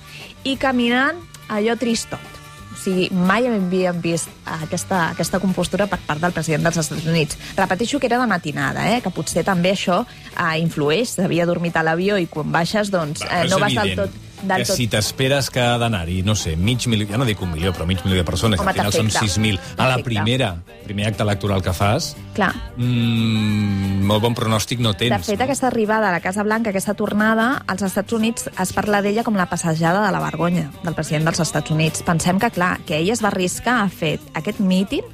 I 0.48 0.56
caminant 0.60 1.20
allò 1.52 1.76
tristot. 1.80 2.32
O 2.74 2.78
sigui, 2.84 3.06
mai 3.14 3.46
havíem 3.48 4.00
vist 4.02 4.32
aquesta, 4.50 5.10
aquesta 5.14 5.40
compostura 5.40 5.86
per 5.88 6.00
part 6.08 6.24
del 6.24 6.34
president 6.36 6.66
dels 6.66 6.80
Estats 6.82 7.06
Units. 7.06 7.38
Repeteixo 7.56 8.00
que 8.02 8.10
era 8.10 8.20
de 8.20 8.28
matinada, 8.28 8.88
eh? 8.96 9.00
que 9.04 9.14
potser 9.14 9.46
també 9.46 9.76
això 9.76 10.02
eh, 10.04 10.58
influeix. 10.64 11.14
S'havia 11.16 11.46
dormit 11.48 11.78
a 11.78 11.86
l'avió 11.86 12.18
i 12.18 12.28
quan 12.32 12.52
baixes 12.52 12.92
doncs, 12.92 13.24
eh, 13.30 13.46
no 13.52 13.62
vas 13.62 13.78
del 13.78 13.96
tot... 14.00 14.22
Del 14.44 14.64
que 14.64 14.68
tot... 14.68 14.76
si 14.78 14.88
t'esperes 14.92 15.50
que 15.54 15.62
ha 15.64 15.78
d'anar-hi, 15.82 16.22
no 16.28 16.36
sé, 16.36 16.56
mig 16.60 16.86
milió, 16.92 17.08
ja 17.10 17.20
no 17.20 17.28
dic 17.28 17.42
un 17.42 17.54
milió, 17.54 17.72
però 17.76 17.88
mig 17.90 18.02
milió 18.04 18.20
de 18.20 18.26
persones, 18.28 18.60
Home, 18.60 18.74
al 18.74 18.78
final 18.78 18.96
són 18.96 19.12
t'afecta. 19.12 19.40
6.000. 19.40 19.60
A 19.80 19.90
la 19.90 20.00
primera, 20.04 20.50
primer 20.84 21.08
acte 21.10 21.24
electoral 21.24 21.64
que 21.64 21.74
fas, 21.76 22.14
Clar, 22.34 22.52
mm, 22.78 24.04
molt 24.10 24.24
bon 24.26 24.36
pronòstic 24.36 24.82
no 24.84 24.94
tens. 24.98 25.14
De 25.14 25.22
fet, 25.24 25.40
no? 25.40 25.46
aquesta 25.46 25.70
arribada 25.70 26.10
a 26.10 26.16
la 26.16 26.20
Casa 26.20 26.44
Blanca, 26.44 26.72
aquesta 26.74 26.96
tornada, 27.00 27.64
als 27.68 27.86
Estats 27.86 28.14
Units 28.14 28.50
es 28.52 28.74
parla 28.74 29.02
d'ella 29.06 29.24
com 29.24 29.38
la 29.40 29.48
passejada 29.52 30.04
de 30.06 30.12
la 30.12 30.22
vergonya 30.24 30.70
del 30.84 30.98
president 30.98 31.30
dels 31.30 31.40
Estats 31.46 31.72
Units. 31.72 32.04
Pensem 32.04 32.42
que, 32.42 32.52
clar, 32.52 32.76
que 32.88 33.00
ell 33.00 33.14
es 33.14 33.24
va 33.24 33.32
arriscar 33.32 33.82
a 33.84 33.90
fer 33.90 34.18
aquest 34.34 34.60
míting 34.60 35.06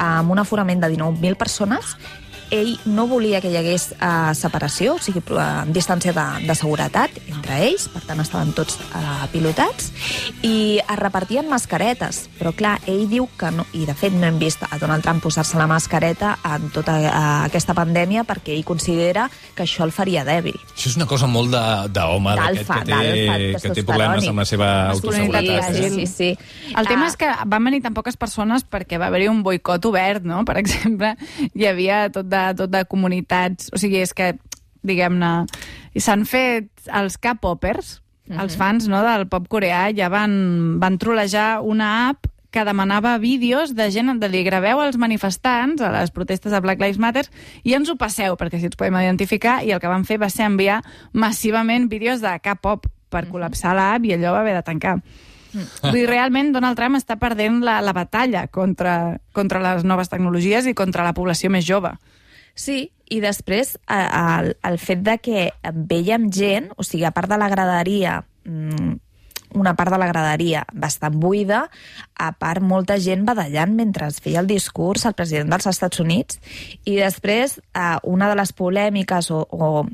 amb 0.00 0.32
un 0.32 0.40
aforament 0.42 0.82
de 0.82 0.90
19.000 0.96 1.36
persones 1.38 1.96
ell 2.50 2.74
no 2.86 3.06
volia 3.06 3.40
que 3.40 3.50
hi 3.52 3.56
hagués 3.56 3.90
uh, 3.96 4.32
separació, 4.36 4.96
o 4.96 5.02
sigui, 5.02 5.22
uh, 5.32 5.64
distància 5.72 6.12
de, 6.16 6.24
de 6.48 6.54
seguretat 6.58 7.10
entre 7.28 7.58
ells, 7.68 7.86
per 7.92 8.02
tant 8.06 8.20
estaven 8.20 8.52
tots 8.56 8.78
uh, 8.94 9.24
pilotats, 9.32 9.90
i 10.42 10.80
es 10.80 10.98
repartien 11.00 11.48
mascaretes, 11.48 12.24
però 12.38 12.52
clar, 12.56 12.76
ell 12.90 13.06
diu 13.10 13.28
que 13.38 13.50
no, 13.54 13.64
i 13.72 13.84
de 13.88 13.94
fet 13.96 14.12
no 14.14 14.26
hem 14.28 14.38
vist 14.42 14.62
a 14.68 14.78
Donald 14.78 15.02
Trump 15.06 15.22
posar-se 15.24 15.56
la 15.58 15.66
mascareta 15.70 16.34
en 16.54 16.68
tota 16.74 16.96
uh, 17.00 17.14
aquesta 17.46 17.74
pandèmia 17.76 18.24
perquè 18.28 18.54
ell 18.56 18.64
considera 18.64 19.28
que 19.54 19.64
això 19.66 19.84
el 19.86 19.92
faria 19.94 20.24
dèbil. 20.26 20.56
Això 20.74 20.90
és 20.92 20.96
una 21.00 21.06
cosa 21.10 21.26
molt 21.30 21.50
de- 21.54 21.88
d'home, 21.94 22.34
d'aquest 22.36 22.70
que, 22.70 22.84
té, 22.84 23.62
que 23.62 23.74
té 23.80 23.84
problemes 23.86 24.28
amb 24.28 24.42
la 24.42 24.46
seva 24.48 24.70
autoseguretat. 24.90 25.74
Eh? 25.74 25.90
Sí, 25.90 26.06
sí. 26.06 26.30
El 26.74 26.86
tema 26.86 27.04
Ah, 27.04 27.08
és 27.12 27.16
que 27.20 27.28
van 27.46 27.64
venir 27.66 27.82
tan 27.84 27.92
poques 27.92 28.16
persones 28.16 28.62
perquè 28.64 28.96
va 28.98 29.10
haver-hi 29.10 29.26
un 29.28 29.42
boicot 29.44 29.84
obert, 29.84 30.24
no? 30.24 30.40
Per 30.48 30.56
exemple, 30.56 31.10
hi 31.52 31.66
havia 31.68 32.06
tot 32.14 32.28
de, 32.34 32.44
tot 32.58 32.74
de 32.74 32.82
comunitats... 32.90 33.70
O 33.72 33.80
sigui, 33.80 34.02
és 34.02 34.12
que, 34.16 34.34
diguem-ne, 34.84 35.32
s'han 35.96 36.26
fet 36.28 36.90
els 36.90 37.16
K-popers, 37.22 37.98
els 38.34 38.56
fans 38.56 38.86
no, 38.88 39.02
del 39.04 39.26
pop 39.28 39.48
coreà, 39.52 39.88
ja 39.96 40.08
van, 40.12 40.78
van 40.80 40.96
trolejar 41.00 41.60
una 41.60 42.08
app 42.10 42.30
que 42.54 42.62
demanava 42.64 43.18
vídeos 43.18 43.74
de 43.74 43.88
gent 43.90 44.12
de 44.22 44.28
li 44.30 44.44
graveu 44.46 44.78
als 44.80 44.96
manifestants 44.96 45.82
a 45.82 45.90
les 45.90 46.12
protestes 46.14 46.54
de 46.54 46.60
Black 46.62 46.80
Lives 46.80 47.00
Matter 47.02 47.24
i 47.66 47.74
ens 47.74 47.90
ho 47.90 47.96
passeu, 47.98 48.38
perquè 48.38 48.60
si 48.60 48.70
ens 48.70 48.78
podem 48.78 49.00
identificar 49.02 49.58
i 49.66 49.74
el 49.74 49.82
que 49.82 49.90
van 49.90 50.06
fer 50.06 50.20
va 50.22 50.30
ser 50.30 50.46
enviar 50.46 50.78
massivament 51.12 51.90
vídeos 51.90 52.22
de 52.22 52.30
K-pop 52.38 52.86
per 53.10 53.26
col·lapsar 53.26 53.74
l'app 53.74 54.06
i 54.06 54.14
allò 54.14 54.36
va 54.36 54.44
haver 54.44 54.54
de 54.60 54.62
tancar. 54.70 55.00
Vull 55.54 55.98
dir, 55.98 56.06
realment 56.08 56.52
Donald 56.54 56.78
Trump 56.78 56.98
està 56.98 57.18
perdent 57.18 57.60
la, 57.66 57.80
la 57.82 57.94
batalla 57.94 58.46
contra, 58.46 59.18
contra 59.34 59.62
les 59.62 59.84
noves 59.86 60.10
tecnologies 60.10 60.66
i 60.70 60.74
contra 60.78 61.06
la 61.06 61.14
població 61.14 61.50
més 61.50 61.66
jove. 61.66 61.92
Sí, 62.54 62.92
i 63.10 63.20
després 63.20 63.74
el, 63.90 64.54
el 64.62 64.78
fet 64.80 65.02
de 65.04 65.18
que 65.22 65.48
veiem 65.90 66.30
gent, 66.32 66.70
o 66.78 66.86
sigui, 66.86 67.04
a 67.06 67.14
part 67.14 67.30
de 67.30 67.38
la 67.40 67.50
graderia, 67.52 68.20
mm, 68.46 68.94
una 69.54 69.74
part 69.78 69.92
de 69.94 69.98
la 69.98 70.08
graderia 70.10 70.64
bastant 70.72 71.18
buida, 71.20 71.64
a 72.18 72.30
part 72.38 72.62
molta 72.62 72.96
gent 72.98 73.24
badallant 73.26 73.74
mentre 73.78 74.08
es 74.10 74.20
feia 74.22 74.42
el 74.42 74.50
discurs 74.50 75.06
al 75.06 75.14
president 75.14 75.52
dels 75.52 75.68
Estats 75.70 76.02
Units, 76.02 76.40
i 76.84 76.96
després 76.98 77.60
una 78.02 78.30
de 78.30 78.38
les 78.40 78.54
polèmiques 78.54 79.30
o, 79.30 79.44
o 79.50 79.86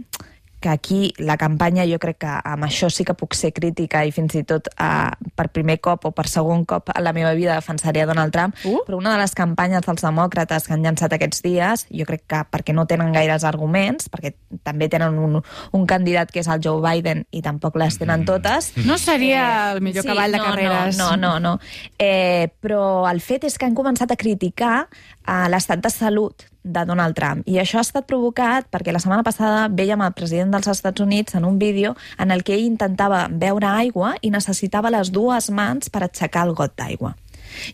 que 0.60 0.68
aquí 0.68 1.14
la 1.18 1.36
campanya 1.40 1.86
jo 1.88 1.98
crec 1.98 2.20
que 2.20 2.32
amb 2.44 2.66
això 2.66 2.90
sí 2.92 3.04
que 3.08 3.16
puc 3.16 3.34
ser 3.34 3.52
crítica 3.56 4.04
i 4.04 4.12
fins 4.12 4.36
i 4.36 4.42
tot 4.44 4.68
uh, 4.76 5.08
per 5.36 5.48
primer 5.54 5.78
cop 5.80 6.04
o 6.04 6.12
per 6.12 6.26
segon 6.28 6.66
cop 6.68 6.92
a 6.92 7.00
la 7.00 7.14
meva 7.16 7.32
vida 7.34 7.56
defensaria 7.56 8.06
Donald 8.06 8.32
Trump, 8.32 8.56
Uh. 8.64 8.82
però 8.84 8.98
una 8.98 9.14
de 9.14 9.22
les 9.22 9.32
campanyes 9.34 9.86
dels 9.86 10.02
demòcrates 10.04 10.66
que 10.66 10.74
han 10.74 10.82
llançat 10.84 11.14
aquests 11.16 11.42
dies, 11.42 11.86
jo 11.88 12.04
crec 12.06 12.26
que 12.28 12.42
perquè 12.52 12.74
no 12.76 12.84
tenen 12.86 13.12
gaires 13.14 13.44
arguments, 13.48 14.10
perquè 14.12 14.34
també 14.62 14.90
tenen 14.92 15.16
un, 15.18 15.40
un 15.40 15.86
candidat 15.88 16.30
que 16.30 16.42
és 16.44 16.50
el 16.50 16.60
Joe 16.62 16.82
Biden 16.84 17.24
i 17.30 17.40
tampoc 17.42 17.78
les 17.80 17.96
tenen 17.98 18.26
totes, 18.28 18.72
No 18.84 18.98
seria 18.98 19.72
el 19.72 19.80
millor 19.80 20.04
cavall 20.04 20.32
de 20.32 20.38
no, 20.38 20.44
carreres. 20.44 20.98
No, 20.98 21.16
no, 21.16 21.38
no. 21.40 21.56
no. 21.56 21.98
Eh, 21.98 22.50
però 22.60 23.08
el 23.10 23.20
fet 23.24 23.46
és 23.48 23.56
que 23.58 23.68
han 23.68 23.76
començat 23.78 24.12
a 24.12 24.18
criticar 24.20 24.86
eh, 24.86 25.46
l'estat 25.52 25.82
de 25.84 25.92
salut 25.92 26.49
de 26.62 26.84
Donald 26.84 27.16
Trump. 27.16 27.42
I 27.46 27.58
això 27.62 27.80
ha 27.80 27.86
estat 27.86 28.06
provocat 28.08 28.68
perquè 28.70 28.92
la 28.92 29.00
setmana 29.02 29.24
passada 29.26 29.68
veiem 29.68 30.02
el 30.04 30.14
president 30.16 30.52
dels 30.54 30.68
Estats 30.68 31.00
Units 31.00 31.34
en 31.34 31.44
un 31.48 31.58
vídeo 31.58 31.94
en 32.18 32.30
el 32.30 32.44
que 32.44 32.54
ell 32.54 32.66
intentava 32.66 33.26
beure 33.30 33.68
aigua 33.68 34.14
i 34.20 34.30
necessitava 34.30 34.92
les 34.92 35.12
dues 35.12 35.50
mans 35.50 35.90
per 35.90 36.04
aixecar 36.04 36.46
el 36.48 36.54
got 36.54 36.76
d'aigua. 36.76 37.14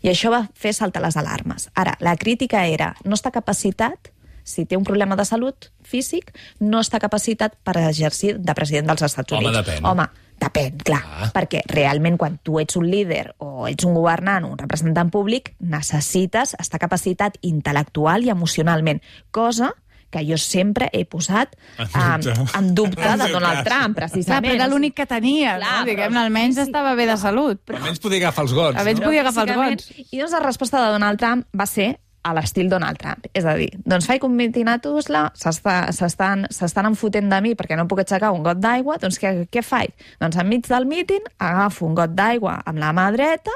I 0.02 0.10
això 0.12 0.30
va 0.32 0.46
fer 0.54 0.72
saltar 0.72 1.02
les 1.04 1.16
alarmes. 1.16 1.68
Ara, 1.74 1.96
la 2.00 2.16
crítica 2.16 2.64
era, 2.66 2.94
no 3.04 3.16
està 3.18 3.32
capacitat 3.34 4.12
si 4.46 4.64
té 4.64 4.78
un 4.78 4.84
problema 4.86 5.16
de 5.18 5.24
salut 5.26 5.72
físic, 5.82 6.30
no 6.62 6.78
està 6.80 7.00
capacitat 7.02 7.56
per 7.66 7.74
exercir 7.82 8.36
de 8.38 8.54
president 8.54 8.86
dels 8.92 9.02
Estats 9.02 9.34
Home, 9.34 9.50
Units. 9.50 9.66
depèn. 9.66 9.84
Home, 9.84 10.06
depèn, 10.40 10.76
clar, 10.84 11.02
Ah. 11.04 11.30
perquè 11.32 11.62
realment 11.66 12.16
quan 12.18 12.38
tu 12.42 12.58
ets 12.60 12.76
un 12.76 12.90
líder 12.90 13.34
o 13.38 13.66
ets 13.68 13.84
un 13.84 13.94
governant 13.94 14.44
o 14.44 14.48
un 14.52 14.58
representant 14.58 15.10
públic, 15.10 15.54
necessites 15.60 16.54
estar 16.58 16.78
capacitat 16.78 17.38
intel·lectual 17.42 18.24
i 18.24 18.30
emocionalment, 18.30 19.00
cosa 19.30 19.72
que 20.10 20.22
jo 20.24 20.36
sempre 20.38 20.88
he 20.92 21.04
posat 21.04 21.56
En 21.78 21.88
um, 21.88 22.20
dubte. 22.22 22.58
en 22.58 22.74
dubte 22.74 23.02
En 23.08 23.18
de 23.18 23.28
Donald 23.32 23.58
cas. 23.58 23.64
Trump, 23.64 23.96
Clar, 23.96 24.08
precisament. 24.10 24.44
però 24.46 24.54
era 24.54 24.68
l'únic 24.68 24.94
que 24.94 25.04
tenia, 25.06 25.56
Clar, 25.56 25.70
no? 25.72 25.78
però- 25.82 25.90
Diguem-ne, 25.90 26.20
almenys 26.20 26.54
sí, 26.54 26.60
sí. 26.62 26.66
estava 26.70 26.94
bé 26.94 27.06
de 27.06 27.16
salut. 27.16 27.60
Almenys 27.70 27.98
podia 27.98 28.18
agafar 28.28 28.44
els 28.44 28.52
gots, 28.54 28.78
Almenys 28.78 29.00
no? 29.00 29.06
podia 29.06 29.20
agafar 29.22 29.48
els 29.48 29.56
vots. 29.56 29.90
I 30.12 30.18
doncs 30.18 30.32
la 30.32 30.40
resposta 30.40 30.84
de 30.84 30.92
Donald 30.92 31.18
Trump 31.18 31.46
va 31.58 31.66
ser 31.66 31.98
a 32.26 32.32
l'estil 32.34 32.68
Donald 32.72 32.98
Trump. 32.98 33.26
És 33.38 33.44
a 33.46 33.54
dir, 33.58 33.68
doncs 33.86 34.08
faig 34.10 34.24
un 34.26 34.34
míting 34.34 34.66
a 34.68 34.78
Tuzla, 34.82 35.28
s'està- 35.38 35.92
s'estan 35.94 36.46
s'estan 36.50 36.88
enfotent 36.90 37.30
de 37.30 37.38
mi 37.44 37.54
perquè 37.54 37.76
no 37.78 37.86
puc 37.86 38.00
aixecar 38.02 38.32
un 38.34 38.42
got 38.42 38.58
d'aigua, 38.58 38.96
doncs 38.98 39.20
què, 39.22 39.46
què 39.52 39.62
faig? 39.62 39.94
Doncs 40.20 40.36
enmig 40.42 40.66
del 40.66 40.86
míting 40.90 41.22
agafo 41.38 41.86
un 41.86 41.94
got 41.94 42.10
d'aigua 42.18 42.58
amb 42.66 42.82
la 42.82 42.90
mà 42.96 43.06
dreta, 43.14 43.54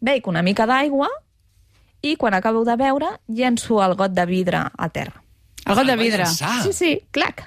bec 0.00 0.26
una 0.26 0.42
mica 0.42 0.66
d'aigua 0.66 1.08
i 2.02 2.16
quan 2.16 2.34
acabo 2.34 2.64
de 2.64 2.74
beure 2.78 3.08
llenço 3.28 3.80
el 3.82 3.94
got 3.98 4.12
de 4.14 4.26
vidre 4.26 4.64
a 4.76 4.88
terra. 4.88 5.22
El 5.66 5.74
got 5.74 5.86
de 5.86 5.96
va 5.96 6.02
vidre. 6.02 6.26
Sí, 6.26 6.72
sí, 6.72 6.92
clac. 7.10 7.46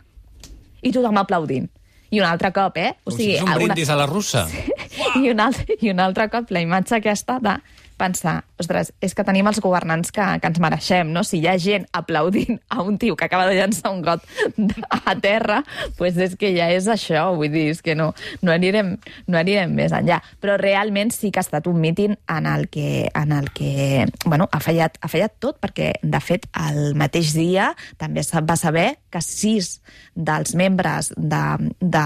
I 0.82 0.92
tothom 0.92 1.18
aplaudint. 1.22 1.70
I 2.12 2.20
un 2.20 2.26
altre 2.28 2.52
cop, 2.52 2.76
eh? 2.78 2.96
Com 3.08 3.16
si 3.16 3.38
un 3.40 3.52
brindis 3.56 3.90
a 3.90 3.96
la 3.96 4.06
russa. 4.06 4.46
I 5.16 5.30
un, 5.32 5.40
altre, 5.40 5.78
I 5.80 5.92
un 5.94 6.00
altre 6.04 6.28
cop 6.30 6.50
la 6.52 6.60
imatge 6.60 6.98
aquesta 6.98 7.38
de 7.40 7.54
pensar, 8.02 8.42
ostres, 8.62 8.92
és 9.04 9.14
que 9.18 9.26
tenim 9.28 9.48
els 9.50 9.62
governants 9.62 10.12
que, 10.14 10.26
que 10.42 10.50
ens 10.50 10.60
mereixem, 10.64 11.12
no? 11.14 11.24
Si 11.28 11.40
hi 11.42 11.48
ha 11.50 11.58
gent 11.62 11.88
aplaudint 11.98 12.60
a 12.74 12.82
un 12.86 12.98
tio 13.02 13.16
que 13.18 13.28
acaba 13.28 13.46
de 13.50 13.58
llançar 13.60 13.94
un 13.94 14.02
got 14.06 14.26
a 14.90 15.16
terra, 15.22 15.62
pues 16.00 16.18
és 16.22 16.36
que 16.40 16.54
ja 16.56 16.72
és 16.74 16.90
això, 16.92 17.30
vull 17.38 17.52
dir, 17.54 17.68
és 17.76 17.84
que 17.86 17.96
no, 17.98 18.12
no, 18.42 18.54
anirem, 18.54 18.96
no 19.28 19.40
anirem 19.40 19.74
més 19.78 19.94
enllà. 19.96 20.22
Però 20.42 20.58
realment 20.62 21.14
sí 21.16 21.32
que 21.32 21.42
ha 21.42 21.46
estat 21.46 21.70
un 21.70 21.80
míting 21.84 22.18
en 22.32 22.50
el 22.50 22.68
que, 22.74 23.10
en 23.14 23.36
el 23.36 23.52
que 23.56 24.06
bueno, 24.26 24.50
ha, 24.52 24.62
fallat, 24.64 24.98
ha 25.02 25.12
fallat 25.12 25.38
tot, 25.44 25.60
perquè, 25.62 25.94
de 26.02 26.24
fet, 26.24 26.48
el 26.68 26.96
mateix 27.00 27.36
dia 27.38 27.72
també 28.02 28.26
va 28.48 28.58
saber 28.58 28.88
que 29.12 29.22
sis 29.24 29.78
dels 30.16 30.56
membres 30.58 31.12
de, 31.18 31.44
de 31.80 32.06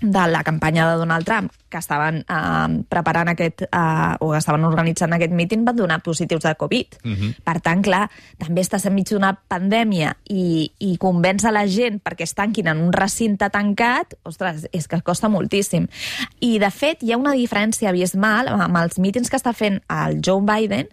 de 0.00 0.26
la 0.28 0.42
campanya 0.44 0.90
de 0.90 0.96
Donald 0.96 1.24
Trump 1.24 1.52
que 1.68 1.78
estaven 1.78 2.24
eh, 2.28 2.84
preparant 2.88 3.28
aquest 3.32 3.62
eh, 3.66 4.14
o 4.20 4.30
que 4.30 4.38
estaven 4.38 4.64
organitzant 4.64 5.12
aquest 5.16 5.34
míting 5.34 5.64
van 5.66 5.76
donar 5.76 6.00
positius 6.02 6.44
de 6.44 6.54
Covid. 6.54 6.98
Uh 7.04 7.10
-huh. 7.10 7.34
Per 7.44 7.60
tant, 7.60 7.82
clar, 7.82 8.10
també 8.38 8.60
estàs 8.60 8.86
enmig 8.86 9.08
d'una 9.10 9.34
pandèmia 9.48 10.16
i, 10.24 10.72
i 10.78 10.96
convèncer 10.98 11.52
la 11.52 11.66
gent 11.66 12.00
perquè 12.02 12.22
es 12.22 12.34
tanquin 12.34 12.68
en 12.68 12.78
un 12.78 12.92
recinte 12.92 13.50
tancat, 13.50 14.14
ostres, 14.22 14.68
és 14.72 14.88
que 14.88 15.02
costa 15.02 15.28
moltíssim. 15.28 15.88
I, 16.40 16.58
de 16.58 16.70
fet, 16.70 17.02
hi 17.02 17.12
ha 17.12 17.16
una 17.16 17.32
diferència 17.32 17.88
abismal 17.88 18.48
amb 18.48 18.76
els 18.76 18.98
mítings 18.98 19.30
que 19.30 19.36
està 19.36 19.52
fent 19.52 19.82
el 19.88 20.20
Joe 20.24 20.40
Biden, 20.40 20.88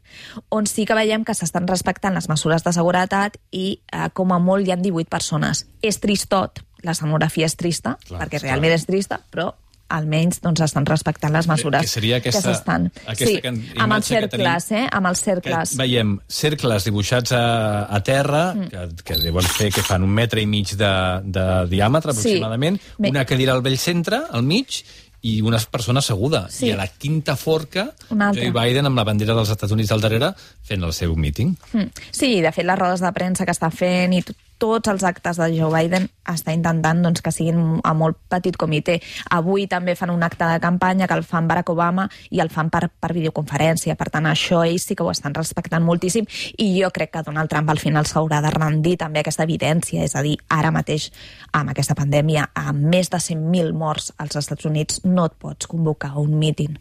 on 0.50 0.66
sí 0.66 0.86
que 0.86 0.96
veiem 0.96 1.24
que 1.24 1.34
s'estan 1.34 1.68
respectant 1.68 2.14
les 2.14 2.30
mesures 2.30 2.64
de 2.64 2.74
seguretat 2.74 3.38
i, 3.52 3.82
eh, 3.92 4.10
com 4.14 4.32
a 4.32 4.40
molt, 4.40 4.68
hi 4.68 4.72
ha 4.72 4.76
18 4.76 5.10
persones. 5.10 5.68
És 5.82 6.00
tristot, 6.00 6.64
la 6.84 6.92
escenografia 6.92 7.46
és 7.48 7.56
trista, 7.56 7.98
Clar, 8.08 8.22
perquè 8.22 8.36
esclar. 8.42 8.52
realment 8.52 8.74
és 8.76 8.86
trista, 8.86 9.20
però 9.32 9.54
almenys 9.94 10.40
doncs, 10.42 10.62
estan 10.66 10.86
respectant 10.88 11.34
les 11.36 11.46
mesures 11.48 11.82
Que 11.84 11.88
seria 11.88 12.16
aquesta- 12.18 12.42
que 12.50 12.56
s'estan. 12.56 12.88
aquesta 13.06 13.26
Sí, 13.26 13.76
amb 13.78 13.94
els 13.94 14.06
cercles, 14.08 14.66
tenim- 14.70 14.86
eh? 14.86 14.90
Amb 14.92 15.08
els 15.08 15.20
Que 15.20 15.26
cercles. 15.26 15.76
veiem 15.78 16.20
cercles 16.28 16.84
dibuixats 16.86 17.32
a, 17.32 17.86
a 17.94 18.00
terra, 18.02 18.54
mm. 18.56 18.68
que, 18.70 18.90
que 19.04 19.18
deuen 19.22 19.46
fer 19.46 19.72
que 19.72 19.84
fan 19.84 20.02
un 20.02 20.10
metre 20.10 20.42
i 20.42 20.48
mig 20.48 20.72
de, 20.76 21.22
de 21.26 21.46
diàmetre, 21.70 22.12
Sí. 22.14 22.20
aproximadament, 22.20 22.82
Bé. 22.98 23.10
una 23.10 23.26
cadira 23.26 23.54
al 23.54 23.62
vell 23.62 23.78
centre, 23.78 24.22
al 24.32 24.42
mig, 24.44 24.84
i 25.22 25.42
una 25.42 25.58
persona 25.60 26.00
asseguda. 26.00 26.48
Sí. 26.50 26.66
I 26.68 26.72
a 26.72 26.76
la 26.76 26.88
quinta 26.88 27.36
forca. 27.38 27.94
Joe 28.10 28.52
Biden 28.52 28.86
amb 28.88 28.98
la 28.98 29.06
bandera 29.06 29.34
dels 29.34 29.50
Estats 29.50 29.72
Units 29.72 29.92
al 29.92 30.02
darrere 30.02 30.34
fent 30.64 30.84
el 30.84 30.92
seu 30.92 31.16
míting. 31.16 31.56
Mm. 31.72 31.92
Sí, 32.12 32.42
de 32.42 32.52
fet, 32.52 32.66
les 32.66 32.78
rodes 32.80 33.00
de 33.00 33.12
premsa 33.14 33.46
que 33.46 33.52
està 33.52 33.70
fent 33.72 34.12
i 34.14 34.22
t- 34.22 34.34
tots 34.64 34.88
els 34.88 35.04
actes 35.04 35.40
de 35.42 35.50
Joe 35.58 35.68
Biden 35.74 36.06
està 36.32 36.54
intentant 36.56 37.02
doncs, 37.04 37.20
que 37.24 37.34
siguin 37.36 37.82
a 37.84 37.92
molt 37.98 38.16
petit 38.32 38.56
comitè. 38.60 38.96
Avui 39.36 39.66
també 39.68 39.98
fan 40.00 40.14
un 40.14 40.24
acte 40.24 40.48
de 40.48 40.62
campanya 40.64 41.08
que 41.10 41.18
el 41.20 41.26
fan 41.28 41.50
Barack 41.50 41.74
Obama 41.74 42.06
i 42.32 42.40
el 42.40 42.52
fan 42.54 42.70
per, 42.72 42.86
per 42.88 43.12
videoconferència. 43.12 43.98
Per 44.00 44.08
tant, 44.14 44.30
això 44.32 44.62
ells 44.64 44.88
sí 44.88 44.96
que 44.96 45.04
ho 45.04 45.12
estan 45.12 45.36
respectant 45.36 45.84
moltíssim 45.84 46.30
i 46.64 46.70
jo 46.78 46.94
crec 46.96 47.12
que 47.18 47.26
Donald 47.28 47.52
Trump 47.52 47.74
al 47.74 47.82
final 47.84 48.08
s'haurà 48.08 48.40
de 48.46 48.54
rendir 48.56 48.96
també 49.04 49.20
aquesta 49.20 49.44
evidència. 49.44 50.08
És 50.08 50.16
a 50.16 50.24
dir, 50.24 50.38
ara 50.48 50.72
mateix, 50.72 51.10
amb 51.52 51.76
aquesta 51.76 51.98
pandèmia, 52.00 52.48
amb 52.56 52.88
més 52.94 53.12
de 53.12 53.20
100.000 53.20 53.76
morts 53.76 54.14
als 54.18 54.40
Estats 54.40 54.70
Units, 54.70 55.04
no 55.04 55.28
et 55.28 55.36
pots 55.36 55.68
convocar 55.68 56.16
un 56.24 56.38
míting. 56.40 56.80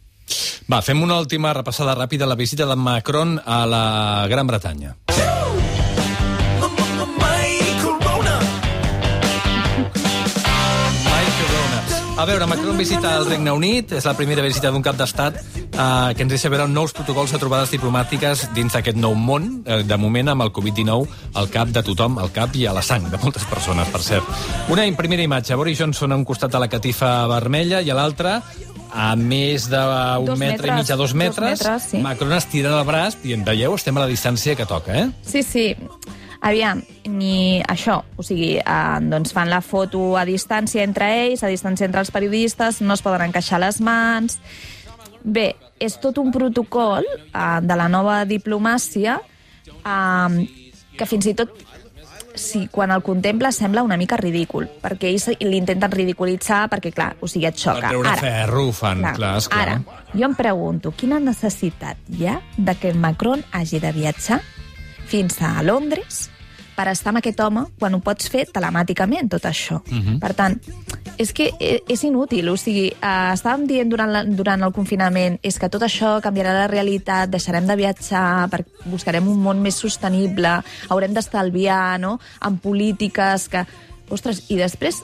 Va, 0.70 0.78
fem 0.86 1.02
una 1.02 1.18
última 1.18 1.50
repassada 1.52 1.98
ràpida 1.98 2.30
a 2.30 2.30
la 2.30 2.38
visita 2.38 2.68
de 2.70 2.78
Macron 2.78 3.40
a 3.42 3.64
la 3.66 3.84
Gran 4.30 4.46
Bretanya. 4.46 4.94
Mike 7.18 7.41
A 12.12 12.26
veure, 12.28 12.44
Macron 12.46 12.76
visita 12.76 13.16
el 13.16 13.24
Regne 13.24 13.50
Unit, 13.56 13.94
és 13.96 14.04
la 14.04 14.12
primera 14.12 14.42
visita 14.44 14.68
d'un 14.70 14.82
cap 14.84 14.98
d'estat 14.98 15.38
eh, 15.40 16.12
que 16.12 16.22
ens 16.22 16.30
deixa 16.34 16.50
veure 16.52 16.66
nous 16.68 16.92
protocols 16.92 17.32
de 17.32 17.40
trobades 17.40 17.72
diplomàtiques 17.72 18.44
dins 18.52 18.76
d'aquest 18.76 18.98
nou 19.00 19.16
món, 19.16 19.46
eh, 19.64 19.80
de 19.88 19.96
moment 19.98 20.28
amb 20.34 20.44
el 20.44 20.52
Covid-19 20.52 21.08
al 21.40 21.48
cap 21.50 21.72
de 21.72 21.82
tothom, 21.86 22.18
al 22.20 22.28
cap 22.34 22.52
i 22.54 22.66
a 22.68 22.74
la 22.76 22.84
sang 22.84 23.08
de 23.08 23.20
moltes 23.22 23.48
persones, 23.48 23.88
per 23.88 24.02
cert. 24.04 24.28
Una 24.68 24.84
primera 24.98 25.24
imatge, 25.24 25.56
Boris 25.56 25.80
Johnson 25.80 26.12
a 26.12 26.20
un 26.20 26.28
costat 26.28 26.52
de 26.52 26.60
la 26.60 26.68
catifa 26.68 27.14
vermella 27.32 27.80
i 27.80 27.88
a 27.88 27.96
l'altre 27.96 28.36
a 28.92 29.16
més 29.16 29.70
d'un 29.72 30.36
metre 30.36 30.68
i 30.68 30.70
metres, 30.76 30.76
mig 30.76 30.90
a 30.92 30.96
dos 31.00 31.10
dos 31.10 31.14
metres, 31.16 31.64
metres, 31.64 31.88
sí. 31.88 32.04
Macron 32.04 32.36
estira 32.36 32.76
el 32.76 32.84
braç 32.84 33.16
i 33.24 33.32
en 33.32 33.44
veieu, 33.48 33.72
estem 33.74 33.96
a 33.96 34.04
la 34.04 34.10
distància 34.10 34.54
que 34.54 34.68
toca, 34.68 34.92
eh? 35.00 35.08
Sí, 35.24 35.42
sí. 35.42 35.70
Aviam, 36.42 36.80
ni 37.06 37.62
això, 37.70 38.00
o 38.18 38.24
sigui, 38.26 38.56
eh, 38.58 38.98
doncs 39.06 39.30
fan 39.32 39.50
la 39.50 39.60
foto 39.62 40.16
a 40.18 40.24
distància 40.26 40.82
entre 40.82 41.06
ells, 41.22 41.44
a 41.46 41.50
distància 41.50 41.86
entre 41.86 42.02
els 42.02 42.10
periodistes, 42.10 42.80
no 42.82 42.94
es 42.98 43.02
poden 43.02 43.28
encaixar 43.30 43.62
les 43.62 43.80
mans... 43.80 44.40
Bé, 45.22 45.52
és 45.78 45.94
tot 46.02 46.16
un 46.18 46.32
protocol 46.34 47.04
eh, 47.06 47.58
de 47.62 47.74
la 47.78 47.86
nova 47.86 48.24
diplomàcia 48.26 49.20
eh, 49.22 50.40
que 50.98 51.06
fins 51.06 51.28
i 51.30 51.34
tot 51.38 51.52
si 52.34 52.64
quan 52.72 52.90
el 52.90 53.04
contempla 53.06 53.52
sembla 53.52 53.84
una 53.86 53.96
mica 54.00 54.16
ridícul, 54.16 54.66
perquè 54.82 55.12
ells 55.12 55.28
l'intenten 55.44 55.92
ridiculitzar 55.92 56.64
perquè, 56.72 56.90
clar, 56.96 57.12
o 57.20 57.28
sigui, 57.30 57.46
et 57.46 57.54
Per 57.54 57.62
xoca. 57.68 57.92
treure 57.92 58.16
ferro 58.18 58.66
ho 58.66 58.72
fan, 58.74 59.04
clar, 59.14 59.36
esclar. 59.38 59.62
Ara, 59.62 60.02
jo 60.12 60.26
em 60.26 60.34
pregunto, 60.34 60.90
quina 60.96 61.20
necessitat 61.20 62.02
hi 62.10 62.26
ha 62.26 62.40
de 62.56 62.74
que 62.74 62.94
Macron 62.94 63.44
hagi 63.52 63.78
de 63.78 63.92
viatjar 63.92 64.40
fins 65.12 65.36
a 65.44 65.58
Londres 65.62 66.28
per 66.72 66.86
estar 66.88 67.10
amb 67.12 67.20
aquest 67.20 67.40
home 67.44 67.66
quan 67.78 67.92
ho 67.92 67.98
pots 68.00 68.30
fer 68.32 68.46
telemàticament, 68.48 69.28
tot 69.34 69.44
això. 69.44 69.82
Mhm. 69.92 70.14
Per 70.22 70.30
tant, 70.34 70.54
és 71.20 71.32
que 71.36 71.50
eh, 71.60 71.82
és 71.86 72.00
inútil, 72.08 72.48
o 72.48 72.56
sigui, 72.56 72.86
eh, 72.88 73.32
estàvem 73.34 73.66
dient 73.68 73.90
durant, 73.92 74.08
la, 74.10 74.22
durant 74.24 74.64
el 74.64 74.72
confinament 74.72 75.36
és 75.44 75.58
que 75.60 75.68
tot 75.68 75.84
això 75.84 76.14
canviarà 76.24 76.54
la 76.62 76.68
realitat, 76.72 77.28
deixarem 77.28 77.68
de 77.68 77.76
viatjar, 77.76 78.48
per, 78.50 78.62
buscarem 78.88 79.28
un 79.28 79.36
món 79.44 79.60
més 79.60 79.76
sostenible, 79.84 80.54
haurem 80.88 81.12
d'estalviar, 81.12 81.98
no?, 82.00 82.18
en 82.40 82.56
polítiques 82.58 83.48
que... 83.52 83.66
Ostres, 84.12 84.42
i 84.52 84.56
després 84.56 85.02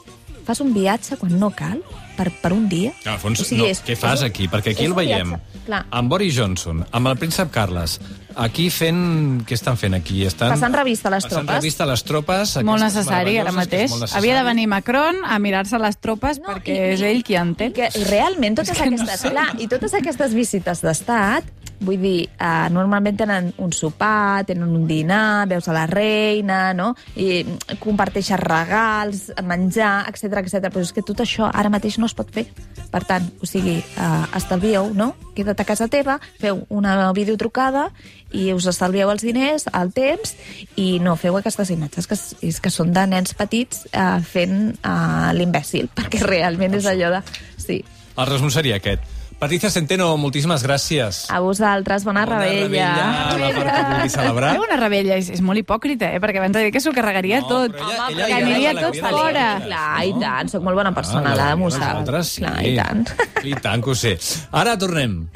fas 0.48 0.60
un 0.64 0.72
viatge 0.74 1.16
quan 1.20 1.36
no 1.38 1.50
cal, 1.52 1.82
per, 2.16 2.30
per 2.42 2.54
un 2.56 2.66
dia? 2.68 2.94
No, 3.04 3.12
al 3.12 3.20
fons, 3.20 3.40
O 3.40 3.44
sigui, 3.44 3.60
no, 3.62 3.68
és- 3.68 3.84
què 3.84 3.94
fas 3.96 4.24
aquí? 4.24 4.48
Perquè 4.48 4.72
aquí 4.72 4.84
el 4.88 4.96
veiem. 4.96 5.34
viatge, 5.36 5.57
clar. 5.68 5.84
Amb 5.94 6.08
Boris 6.10 6.34
Johnson, 6.37 6.82
amb 6.90 7.12
el 7.12 7.18
príncep 7.20 7.52
Carles, 7.54 7.98
aquí 8.38 8.68
fent... 8.72 9.44
Què 9.48 9.54
estan 9.56 9.76
fent 9.80 9.94
aquí? 9.98 10.22
Estan... 10.28 10.50
Passant 10.56 10.75
revista 10.75 11.08
a 11.10 11.14
les 11.14 11.26
Passant 11.28 11.44
tropes. 11.46 11.60
revista 11.60 11.84
a 11.84 11.88
les 11.92 12.04
tropes. 12.08 12.56
Molt 12.66 12.82
necessari, 12.84 13.37
ara 13.42 13.52
mateix. 13.54 13.92
necessari. 13.92 14.18
Havia 14.22 14.38
de 14.40 14.44
venir 14.48 14.66
Macron 14.72 15.20
a 15.26 15.38
mirar-se 15.42 15.78
les 15.82 16.00
tropes 16.00 16.40
No, 16.42 16.48
perquè 16.50 16.75
i- 16.75 16.92
és 16.96 17.04
ell 17.06 17.22
qui 17.26 17.37
entén. 17.38 17.70
I, 17.70 17.76
que, 17.78 17.90
realment 18.08 18.56
totes 18.58 18.78
no 18.80 18.87
aquestes, 18.88 19.20
sé. 19.26 19.30
clar, 19.37 19.48
i 19.60 19.68
totes 19.70 19.94
aquestes 20.00 20.34
visites 20.34 20.82
d'estat, 20.84 21.44
vull 21.80 22.00
dir, 22.00 22.28
eh, 22.38 22.68
normalment 22.75 23.16
tenen 23.18 23.52
un 23.58 23.73
sopar, 23.73 24.44
tenen 24.47 24.68
un 24.75 24.87
dinar, 24.87 25.47
veus 25.49 25.68
a 25.68 25.75
la 25.76 25.87
reina, 25.87 26.73
no? 26.75 26.94
I 27.16 27.44
comparteixes 27.80 28.40
regals, 28.40 29.28
menjar, 29.44 30.08
etc 30.11 30.42
etc. 30.42 30.70
Però 30.73 30.82
és 30.82 30.92
que 30.92 31.04
tot 31.06 31.20
això 31.23 31.50
ara 31.52 31.70
mateix 31.70 31.99
no 31.99 32.06
es 32.06 32.14
pot 32.14 32.30
fer. 32.35 32.49
Per 32.90 33.02
tant, 33.04 33.26
o 33.42 33.47
sigui, 33.47 33.78
eh, 33.78 34.25
estalvieu, 34.37 34.92
no? 34.94 35.14
Queda't 35.35 35.61
a 35.61 35.64
casa 35.64 35.88
teva, 35.88 36.18
feu 36.40 36.64
una 36.68 37.12
videotrucada 37.12 37.90
i 38.32 38.52
us 38.52 38.66
estalvieu 38.66 39.11
els 39.11 39.23
diners, 39.23 39.68
el 39.73 39.92
temps, 39.92 40.35
i 40.76 40.99
no 41.00 41.16
feu 41.16 41.37
aquestes 41.38 41.70
imatges 41.70 42.08
que, 42.08 42.18
és 42.49 42.61
que 42.61 42.70
són 42.70 42.92
de 42.92 43.06
nens 43.06 43.35
petits 43.38 43.87
eh, 43.92 44.18
fent 44.25 44.75
eh, 44.82 45.30
l'imbècil, 45.38 45.92
perquè 45.99 46.25
realment 46.26 46.75
és 46.80 46.90
allò 46.90 47.14
de... 47.18 47.23
Sí. 47.56 47.85
El 48.18 48.26
resum 48.26 48.50
seria 48.50 48.80
aquest. 48.82 49.17
Patricia 49.38 49.71
Centeno, 49.71 50.16
moltíssimes 50.18 50.64
gràcies. 50.66 51.21
A 51.30 51.38
vosaltres, 51.38 52.02
bona, 52.02 52.25
Bona 52.26 52.40
rebella. 52.40 53.28
rebella, 53.30 53.99
la 54.02 54.09
celebrar. 54.11 54.59
Una 54.59 54.76
rebella, 54.80 55.14
és, 55.14 55.28
és 55.30 55.40
molt 55.47 55.61
hipòcrita, 55.62 56.09
eh? 56.11 56.18
perquè 56.21 56.40
abans 56.42 56.57
de 56.57 56.64
dir 56.64 56.73
que 56.75 56.80
s'ho 56.83 56.90
carregaria 56.92 57.38
No, 57.45 57.47
tot. 57.47 57.76
ella- 57.76 58.09
Home, 58.09 58.16
ella 58.16 58.26
que 58.26 58.35
aniria 58.42 58.75
tot 58.80 58.99
fora. 58.99 59.47
Clar, 59.62 60.04
i 60.11 60.12
tant, 60.18 60.50
sóc 60.50 60.62
molt 60.66 60.75
bona 60.75 60.92
persona, 60.92 61.30
Ah, 61.30 61.37
l'Ada 61.37 61.57
m'ho 61.57 61.71
nosaltres 61.71 62.26
sap. 62.26 62.35
sí. 62.35 62.42
Clar, 62.42 62.66
i 62.66 62.75
tant. 62.76 63.09
I 63.45 63.54
tant 63.62 63.85
que 63.85 63.90
ho 63.90 63.95
sé. 63.95 64.18
Ara 64.50 64.76
tornem. 64.76 65.28